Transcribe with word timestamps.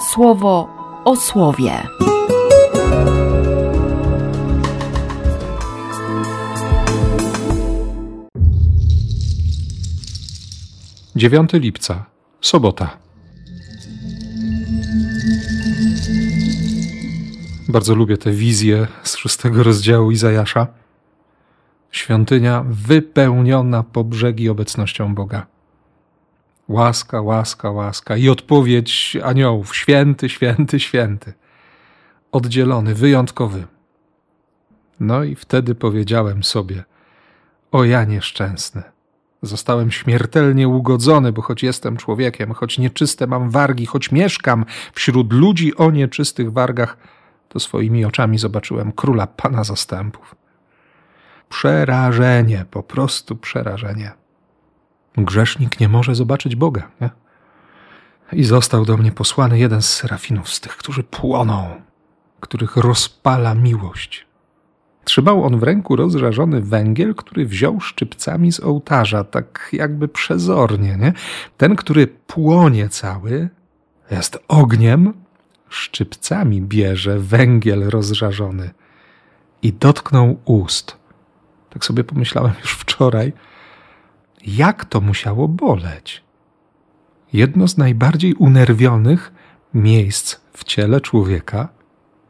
słowo 0.00 0.68
o 1.04 1.16
słowie. 1.16 1.72
Dziewiąty 11.16 11.58
lipca, 11.58 12.04
sobota. 12.40 12.96
Bardzo 17.68 17.94
lubię 17.94 18.16
te 18.16 18.30
wizje 18.30 18.86
z 19.02 19.16
szóstego 19.16 19.62
rozdziału 19.62 20.10
Izajasza. 20.10 20.66
Świątynia 21.90 22.64
wypełniona 22.68 23.82
po 23.82 24.04
brzegi 24.04 24.48
obecnością 24.48 25.14
Boga. 25.14 25.57
Łaska, 26.68 27.20
łaska, 27.20 27.70
łaska 27.70 28.16
i 28.16 28.28
odpowiedź 28.28 29.16
aniołów: 29.24 29.76
święty, 29.76 30.28
święty, 30.28 30.80
święty. 30.80 31.32
Oddzielony, 32.32 32.94
wyjątkowy. 32.94 33.66
No 35.00 35.24
i 35.24 35.34
wtedy 35.34 35.74
powiedziałem 35.74 36.42
sobie: 36.44 36.84
O 37.72 37.84
ja 37.84 38.04
nieszczęsny. 38.04 38.82
Zostałem 39.42 39.90
śmiertelnie 39.90 40.68
ugodzony, 40.68 41.32
bo 41.32 41.42
choć 41.42 41.62
jestem 41.62 41.96
człowiekiem, 41.96 42.52
choć 42.52 42.78
nieczyste 42.78 43.26
mam 43.26 43.50
wargi, 43.50 43.86
choć 43.86 44.12
mieszkam 44.12 44.64
wśród 44.92 45.32
ludzi 45.32 45.76
o 45.76 45.90
nieczystych 45.90 46.52
wargach, 46.52 46.96
to 47.48 47.60
swoimi 47.60 48.04
oczami 48.04 48.38
zobaczyłem 48.38 48.92
króla 48.92 49.26
pana 49.26 49.64
zastępów. 49.64 50.34
Przerażenie, 51.48 52.64
po 52.70 52.82
prostu 52.82 53.36
przerażenie. 53.36 54.12
Grzesznik 55.24 55.80
nie 55.80 55.88
może 55.88 56.14
zobaczyć 56.14 56.56
Boga. 56.56 56.88
Nie? 57.00 57.10
I 58.32 58.44
został 58.44 58.84
do 58.84 58.96
mnie 58.96 59.12
posłany 59.12 59.58
jeden 59.58 59.82
z 59.82 59.88
serafinów, 59.88 60.48
z 60.48 60.60
tych, 60.60 60.76
którzy 60.76 61.02
płoną, 61.02 61.80
których 62.40 62.76
rozpala 62.76 63.54
miłość. 63.54 64.26
Trzymał 65.04 65.44
on 65.44 65.58
w 65.58 65.62
ręku 65.62 65.96
rozżarzony 65.96 66.60
węgiel, 66.60 67.14
który 67.14 67.46
wziął 67.46 67.80
szczypcami 67.80 68.52
z 68.52 68.60
ołtarza, 68.60 69.24
tak 69.24 69.68
jakby 69.72 70.08
przezornie. 70.08 70.96
Nie? 70.96 71.12
Ten, 71.56 71.76
który 71.76 72.06
płonie 72.06 72.88
cały, 72.88 73.48
jest 74.10 74.38
ogniem, 74.48 75.14
szczypcami 75.68 76.62
bierze 76.62 77.18
węgiel 77.18 77.90
rozżarzony 77.90 78.70
i 79.62 79.72
dotknął 79.72 80.38
ust. 80.44 80.96
Tak 81.70 81.84
sobie 81.84 82.04
pomyślałem 82.04 82.52
już 82.60 82.72
wczoraj, 82.72 83.32
jak 84.56 84.84
to 84.84 85.00
musiało 85.00 85.48
boleć. 85.48 86.22
Jedno 87.32 87.68
z 87.68 87.78
najbardziej 87.78 88.34
unerwionych 88.34 89.32
miejsc 89.74 90.36
w 90.52 90.64
ciele 90.64 91.00
człowieka, 91.00 91.68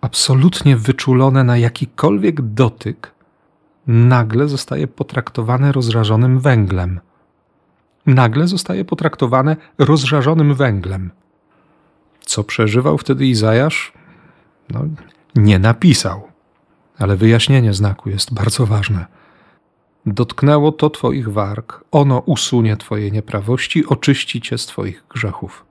absolutnie 0.00 0.76
wyczulone 0.76 1.44
na 1.44 1.56
jakikolwiek 1.56 2.40
dotyk, 2.42 3.12
nagle 3.86 4.48
zostaje 4.48 4.86
potraktowane 4.86 5.72
rozżarzonym 5.72 6.40
węglem. 6.40 7.00
Nagle 8.06 8.48
zostaje 8.48 8.84
potraktowane 8.84 9.56
rozżarzonym 9.78 10.54
węglem. 10.54 11.10
Co 12.20 12.44
przeżywał 12.44 12.98
wtedy 12.98 13.26
Izajasz? 13.26 13.92
No, 14.70 14.80
nie 15.34 15.58
napisał, 15.58 16.28
ale 16.98 17.16
wyjaśnienie 17.16 17.74
znaku 17.74 18.10
jest 18.10 18.34
bardzo 18.34 18.66
ważne. 18.66 19.21
Dotknęło 20.06 20.72
to 20.72 20.90
Twoich 20.90 21.28
warg, 21.28 21.84
ono 21.90 22.18
usunie 22.18 22.76
Twoje 22.76 23.10
nieprawości, 23.10 23.86
oczyści 23.86 24.40
Cię 24.40 24.58
z 24.58 24.66
Twoich 24.66 25.04
grzechów. 25.08 25.64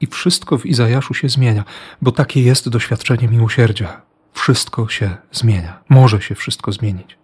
I 0.00 0.06
wszystko 0.06 0.58
w 0.58 0.66
Izajaszu 0.66 1.14
się 1.14 1.28
zmienia, 1.28 1.64
bo 2.02 2.12
takie 2.12 2.42
jest 2.42 2.68
doświadczenie 2.68 3.28
miłosierdzia. 3.28 4.02
Wszystko 4.32 4.88
się 4.88 5.16
zmienia, 5.32 5.80
może 5.88 6.20
się 6.22 6.34
wszystko 6.34 6.72
zmienić. 6.72 7.18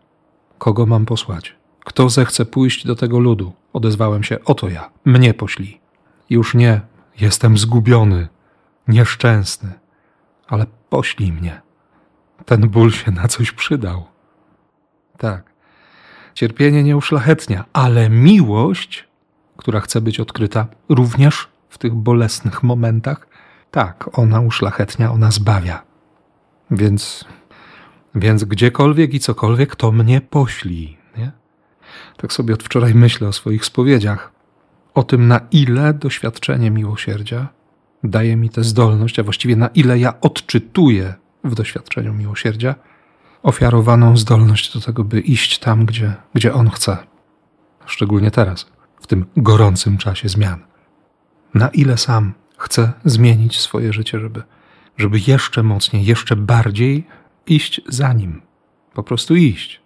Kogo 0.59 0.87
mam 0.87 1.07
posłać? 1.07 1.57
Kto 1.85 2.09
zechce 2.09 2.45
pójść 2.45 2.87
do 2.87 2.97
tego 2.97 3.19
ludu? 3.19 3.53
Odezwałem 3.73 4.25
się, 4.25 4.45
oto 4.45 4.69
ja, 4.69 4.91
mnie 5.05 5.35
poślij. 5.35 5.81
Już 6.31 6.55
nie, 6.55 6.81
jestem 7.21 7.59
zgubiony, 7.59 8.29
nieszczęsny, 8.89 9.73
ale 10.49 10.67
poślij 10.89 11.33
mnie. 11.33 11.61
Ten 12.45 12.69
ból 12.69 12.91
się 12.91 13.11
na 13.11 13.29
coś 13.29 13.53
przydał. 13.53 14.10
Tak. 15.21 15.53
Cierpienie 16.35 16.83
nie 16.83 16.97
uszlachetnia, 16.97 17.65
ale 17.73 18.11
miłość, 18.11 19.09
która 19.57 19.81
chce 19.81 20.01
być 20.01 20.21
odkryta 20.21 20.67
również 20.89 21.49
w 21.69 21.79
tych 21.79 21.95
bolesnych 21.95 22.63
momentach, 22.63 23.27
tak, 23.71 24.19
ona 24.19 24.41
uszlachetnia, 24.41 25.13
ona 25.13 25.31
zbawia. 25.31 25.83
Więc, 26.71 27.25
więc 28.15 28.45
gdziekolwiek 28.45 29.15
i 29.15 29.21
cokolwiek 29.21 29.77
to 29.77 29.93
mnie 29.93 30.21
poślij. 30.21 30.99
Nie? 31.17 31.33
Tak 32.17 32.33
sobie 32.33 32.55
od 32.55 32.63
wczoraj 32.63 32.95
myślę 32.95 33.29
o 33.29 33.33
swoich 33.33 33.65
spowiedziach, 33.65 34.33
o 34.95 35.03
tym, 35.03 35.29
na 35.29 35.41
ile 35.51 35.95
doświadczenie 35.95 36.71
miłosierdzia 36.71 37.49
daje 38.05 38.37
mi 38.37 38.51
tę 38.51 38.65
zdolność, 38.65 39.19
a 39.19 39.23
właściwie 39.23 39.57
na 39.57 39.69
ile 39.69 39.99
ja 39.99 40.21
odczytuję 40.21 41.15
w 41.45 41.55
doświadczeniu 41.55 42.13
miłosierdzia 42.13 42.75
ofiarowaną 43.43 44.17
zdolność 44.17 44.75
do 44.75 44.81
tego, 44.81 45.05
by 45.05 45.21
iść 45.21 45.59
tam, 45.59 45.87
gdzie, 45.87 46.15
gdzie 46.35 46.55
On 46.55 46.71
chce. 46.71 46.97
Szczególnie 47.87 48.31
teraz, 48.31 48.67
w 49.01 49.07
tym 49.07 49.27
gorącym 49.37 49.99
czasie 49.99 50.29
zmian. 50.29 50.61
Na 51.55 51.69
ile 51.69 51.99
sam 51.99 52.35
chcę 52.57 52.93
zmienić 53.05 53.61
swoje 53.61 53.93
życie, 53.93 54.21
żeby, 54.21 54.43
żeby 54.97 55.21
jeszcze 55.27 55.63
mocniej, 55.63 56.05
jeszcze 56.05 56.37
bardziej 56.37 57.07
iść 57.47 57.81
za 57.89 58.13
Nim. 58.13 58.43
Po 58.95 59.03
prostu 59.03 59.37
iść. 59.37 59.81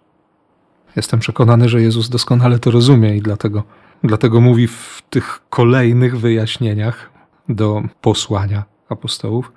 Jestem 0.95 1.19
przekonany, 1.19 1.69
że 1.69 1.81
Jezus 1.81 2.09
doskonale 2.09 2.59
to 2.59 2.71
rozumie 2.71 3.17
i 3.17 3.21
dlatego, 3.21 3.63
dlatego 4.03 4.41
mówi 4.41 4.67
w 4.67 5.03
tych 5.09 5.41
kolejnych 5.49 6.19
wyjaśnieniach 6.19 7.11
do 7.49 7.83
posłania 8.01 8.63
apostołów, 8.89 9.51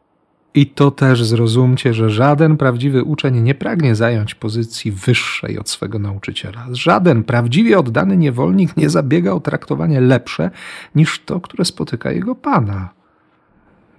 i 0.59 0.67
to 0.67 0.91
też 0.91 1.25
zrozumcie, 1.25 1.95
że 1.95 2.11
żaden 2.11 2.57
prawdziwy 2.57 3.05
uczeń 3.05 3.41
nie 3.41 3.55
pragnie 3.55 3.95
zająć 3.95 4.35
pozycji 4.35 4.93
wyższej 4.93 5.59
od 5.59 5.71
swego 5.71 5.99
nauczyciela. 5.99 6.67
Żaden 6.73 7.25
prawdziwie 7.25 7.79
oddany 7.79 8.17
niewolnik 8.17 8.77
nie 8.77 8.91
zabiega 8.91 9.33
o 9.33 9.41
traktowanie 9.41 10.01
lepsze 10.01 10.51
niż 10.95 11.25
to, 11.25 11.41
które 11.41 11.65
spotyka 11.65 12.13
jego 12.13 12.35
pana. 12.35 12.89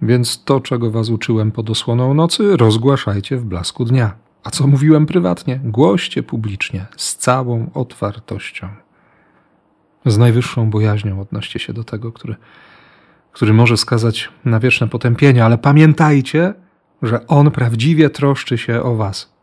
Więc 0.02 0.44
to, 0.44 0.60
czego 0.60 0.92
was 0.92 1.10
uczyłem 1.10 1.52
pod 1.52 1.70
osłoną 1.70 2.14
nocy, 2.14 2.58
rozgłaszajcie 2.58 3.38
w 3.38 3.46
blasku 3.46 3.86
dnia. 3.86 4.12
A 4.44 4.50
co 4.50 4.68
mówiłem 4.68 5.06
prywatnie, 5.06 5.60
głoście 5.64 6.24
publicznie, 6.24 6.86
z 6.98 7.16
całą 7.16 7.70
otwartością. 7.74 8.68
Z 10.06 10.18
najwyższą 10.18 10.70
bojaźnią 10.70 11.22
odnoście 11.22 11.60
się 11.60 11.74
do 11.74 11.84
tego, 11.84 12.12
który 12.12 12.36
który 13.32 13.54
może 13.54 13.78
skazać 13.78 14.30
na 14.46 14.60
wieczne 14.60 14.88
potępienie, 14.88 15.46
ale 15.46 15.58
pamiętajcie, 15.58 16.54
że 17.02 17.28
On 17.28 17.52
prawdziwie 17.52 18.10
troszczy 18.10 18.58
się 18.58 18.84
o 18.84 18.96
Was. 18.96 19.34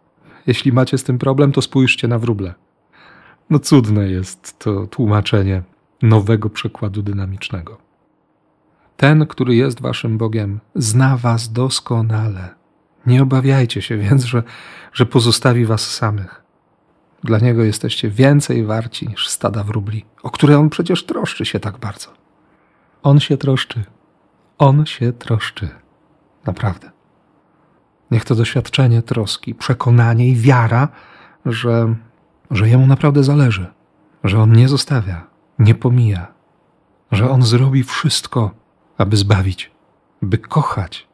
Jeśli 0.47 0.73
macie 0.73 0.99
z 0.99 1.05
tym 1.05 1.19
problem, 1.19 1.53
to 1.53 1.63
spójrzcie 1.63 2.09
na 2.09 2.19
wróble. 2.19 2.55
No 3.51 3.59
cudne 3.59 4.09
jest 4.09 4.59
to 4.59 4.87
tłumaczenie 4.87 5.63
nowego 6.03 6.51
przekładu 6.51 7.03
dynamicznego. 7.03 7.79
Ten, 8.97 9.27
który 9.27 9.55
jest 9.55 9.81
Waszym 9.81 10.19
Bogiem, 10.19 10.61
zna 10.75 11.17
Was 11.17 11.53
doskonale. 11.53 12.55
Nie 13.07 13.23
obawiajcie 13.23 13.83
się 13.83 13.97
więc, 13.97 14.25
że, 14.25 14.43
że 14.93 15.07
pozostawi 15.07 15.67
Was 15.67 15.95
samych. 15.95 16.43
Dla 17.25 17.39
Niego 17.39 17.65
jesteście 17.65 18.11
więcej 18.11 18.65
warci 18.65 19.09
niż 19.09 19.29
stada 19.29 19.65
wróbli, 19.65 20.05
o 20.23 20.31
które 20.31 20.59
On 20.59 20.71
przecież 20.71 21.05
troszczy 21.05 21.45
się 21.45 21.61
tak 21.61 21.79
bardzo. 21.79 22.26
On 23.07 23.21
się 23.21 23.37
troszczy. 23.37 23.85
On 24.59 24.87
się 24.87 25.13
troszczy. 25.13 25.69
Naprawdę. 26.47 26.91
Niech 28.11 28.25
to 28.25 28.35
doświadczenie 28.35 29.03
troski, 29.03 29.55
przekonanie 29.55 30.29
i 30.29 30.37
wiara, 30.37 30.89
że, 31.45 31.95
że 32.51 32.69
Jemu 32.69 32.87
naprawdę 32.87 33.25
zależy, 33.25 33.67
że 34.25 34.43
On 34.43 34.53
nie 34.53 34.69
zostawia, 34.69 35.27
nie 35.59 35.75
pomija, 35.75 36.27
że 37.13 37.31
On 37.31 37.43
zrobi 37.43 37.83
wszystko, 37.83 38.51
aby 38.99 39.17
zbawić, 39.17 39.71
by 40.23 40.39
kochać, 40.39 41.09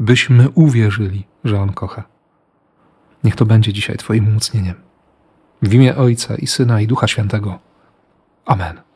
byśmy 0.00 0.48
uwierzyli, 0.48 1.26
że 1.44 1.60
On 1.60 1.72
kocha. 1.72 2.04
Niech 3.24 3.36
to 3.36 3.46
będzie 3.46 3.72
dzisiaj 3.72 3.96
Twoim 3.96 4.28
umocnieniem. 4.28 4.76
W 5.62 5.74
imię 5.74 5.96
Ojca 5.96 6.36
i 6.36 6.46
Syna 6.46 6.80
i 6.80 6.86
Ducha 6.86 7.08
Świętego. 7.08 7.58
Amen 8.44 8.89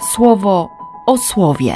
słowo 0.00 0.68
o 1.06 1.18
słowie. 1.18 1.74